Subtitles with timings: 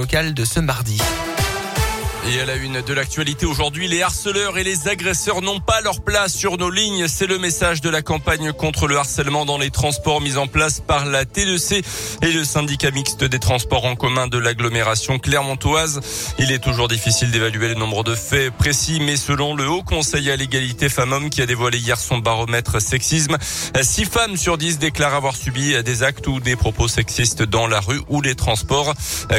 [0.00, 0.98] locale de ce mardi.
[2.28, 6.02] Et à la une de l'actualité aujourd'hui, les harceleurs et les agresseurs n'ont pas leur
[6.02, 7.08] place sur nos lignes.
[7.08, 10.80] C'est le message de la campagne contre le harcèlement dans les transports mise en place
[10.80, 11.82] par la T2C
[12.22, 16.00] et le syndicat mixte des transports en commun de l'agglomération clermontoise.
[16.38, 20.30] Il est toujours difficile d'évaluer le nombre de faits précis, mais selon le Haut Conseil
[20.30, 23.38] à l'égalité femmes-hommes qui a dévoilé hier son baromètre sexisme,
[23.80, 27.80] 6 femmes sur 10 déclarent avoir subi des actes ou des propos sexistes dans la
[27.80, 28.94] rue ou les transports.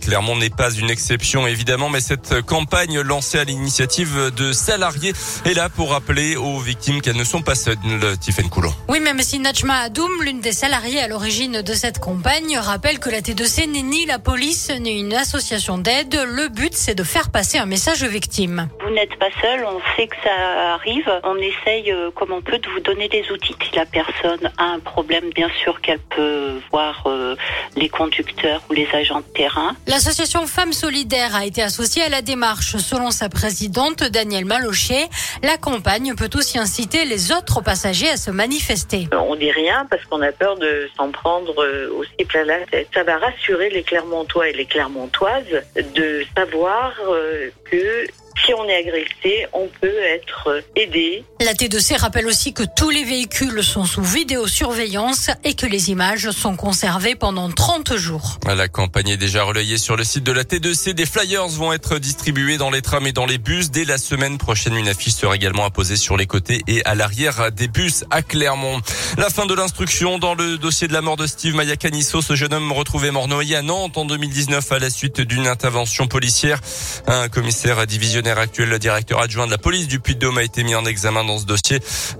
[0.00, 5.12] Clermont n'est pas une exception évidemment, mais cette campagne campagne lancée à l'initiative de salariés
[5.44, 7.76] est là pour rappeler aux victimes qu'elles ne sont pas seules,
[8.18, 8.72] Tiffaine Coulon.
[8.88, 13.10] Oui, même si Najma Adoum, l'une des salariées à l'origine de cette campagne, rappelle que
[13.10, 16.18] la T2C n'est ni la police ni une association d'aide.
[16.26, 18.68] Le but, c'est de faire passer un message aux victimes.
[18.82, 21.10] Vous n'êtes pas seul, on sait que ça arrive.
[21.24, 23.54] On essaye euh, comme on peut de vous donner des outils.
[23.62, 27.36] Si la personne a un problème, bien sûr qu'elle peut voir euh,
[27.76, 29.76] les conducteurs ou les agents de terrain.
[29.86, 35.06] L'association Femmes Solidaires a été associée à la démarche Selon sa présidente, Danielle Malocher,
[35.42, 39.08] la campagne peut aussi inciter les autres passagers à se manifester.
[39.12, 42.88] On dit rien parce qu'on a peur de s'en prendre euh, aussi plein la tête.
[42.94, 48.06] Ça va rassurer les Clermontois et les Clermontoises de savoir euh, que
[48.44, 51.24] si on est agressé, on peut être aidé.
[51.44, 56.30] La T2C rappelle aussi que tous les véhicules sont sous vidéosurveillance et que les images
[56.30, 58.38] sont conservées pendant 30 jours.
[58.46, 60.94] La campagne est déjà relayée sur le site de la T2C.
[60.94, 63.70] Des flyers vont être distribués dans les trams et dans les bus.
[63.70, 67.52] Dès la semaine prochaine, une affiche sera également apposée sur les côtés et à l'arrière
[67.52, 68.80] des bus à Clermont.
[69.18, 72.54] La fin de l'instruction dans le dossier de la mort de Steve Mayacanisso, ce jeune
[72.54, 76.62] homme retrouvé mort noyé à Nantes en 2019 à la suite d'une intervention policière.
[77.06, 80.74] Un commissaire divisionnaire actuel, le directeur adjoint de la police du Puy-de-Dôme a été mis
[80.74, 81.33] en examen dans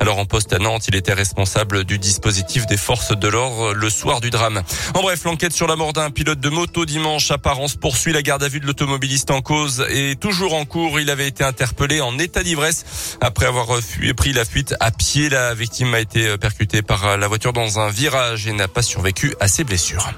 [0.01, 3.91] Alors en poste à Nantes, il était responsable du dispositif des forces de l'ordre le
[3.91, 4.62] soir du drame.
[4.95, 8.42] En bref, l'enquête sur la mort d'un pilote de moto dimanche apparence poursuit la garde
[8.42, 11.01] à vue de l'automobiliste en cause et toujours en cours.
[11.01, 12.85] Il avait été interpellé en état d'ivresse
[13.20, 13.79] après avoir
[14.17, 15.29] pris la fuite à pied.
[15.29, 19.35] La victime a été percutée par la voiture dans un virage et n'a pas survécu
[19.41, 20.11] à ses blessures.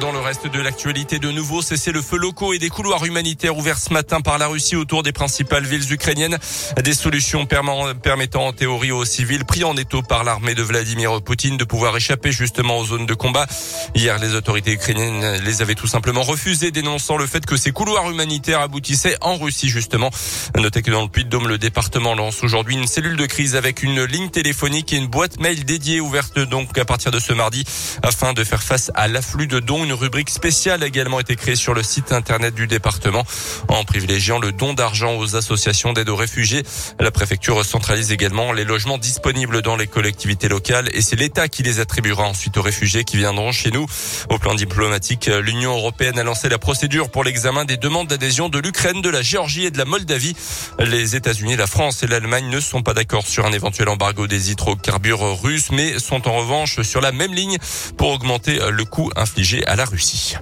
[0.00, 3.56] Dans le reste de l'actualité, de nouveau, cessez le feu locaux et des couloirs humanitaires
[3.56, 6.38] ouverts ce matin par la Russie autour des principales villes ukrainiennes.
[6.82, 11.56] Des solutions permettant en théorie aux civils pris en étau par l'armée de Vladimir Poutine
[11.56, 13.46] de pouvoir échapper justement aux zones de combat.
[13.94, 18.10] Hier, les autorités ukrainiennes les avaient tout simplement refusées, dénonçant le fait que ces couloirs
[18.10, 20.10] humanitaires aboutissaient en Russie justement.
[20.56, 24.02] Notez que dans le Puy-de-Dôme, le département lance aujourd'hui une cellule de crise avec une
[24.04, 27.64] ligne téléphonique et une boîte mail dédiée ouverte donc à partir de ce mardi
[28.02, 31.56] afin de faire face à l'afflux de dons une rubrique spéciale a également été créée
[31.56, 33.24] sur le site internet du département
[33.68, 36.62] en privilégiant le don d'argent aux associations d'aide aux réfugiés.
[37.00, 41.62] La préfecture centralise également les logements disponibles dans les collectivités locales et c'est l'État qui
[41.62, 43.86] les attribuera ensuite aux réfugiés qui viendront chez nous.
[44.30, 48.58] Au plan diplomatique, l'Union européenne a lancé la procédure pour l'examen des demandes d'adhésion de
[48.58, 50.36] l'Ukraine, de la Géorgie et de la Moldavie.
[50.78, 54.50] Les États-Unis, la France et l'Allemagne ne sont pas d'accord sur un éventuel embargo des
[54.50, 57.58] hydrocarbures russes, mais sont en revanche sur la même ligne
[57.96, 60.36] pour augmenter le coût infligé à la Russie.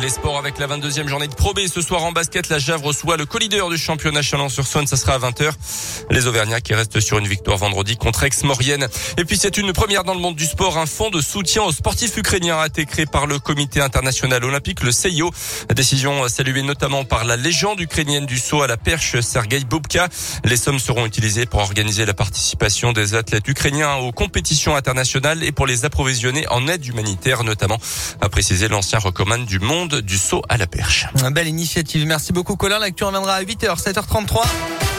[0.00, 1.60] Les sports avec la 22e journée de Pro B.
[1.72, 4.86] Ce soir en basket, la Jave reçoit le co-leader du championnat Chalon-sur-Saône.
[4.88, 5.52] Ça sera à 20h.
[6.10, 8.88] Les Auvergnats qui restent sur une victoire vendredi contre Aix-Maurienne.
[9.18, 10.78] Et puis c'est une première dans le monde du sport.
[10.78, 14.82] Un fonds de soutien aux sportifs ukrainiens a été créé par le comité international olympique,
[14.82, 15.30] le CIO.
[15.74, 20.08] Décision saluée notamment par la légende ukrainienne du saut à la perche, Sergei Bubka.
[20.44, 25.52] Les sommes seront utilisées pour organiser la participation des athlètes ukrainiens aux compétitions internationales et
[25.52, 27.78] pour les approvisionner en aide humanitaire notamment,
[28.20, 31.06] a précisé l'ancien recommande du monde du saut à la perche.
[31.32, 32.06] Belle initiative.
[32.06, 32.78] Merci beaucoup Colin.
[32.78, 34.93] L'actu reviendra à 8h, 7h33.